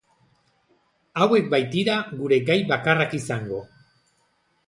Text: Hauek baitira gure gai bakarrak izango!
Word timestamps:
Hauek 1.25 1.51
baitira 1.51 1.99
gure 2.21 2.41
gai 2.49 2.57
bakarrak 2.73 3.13
izango! 3.21 3.63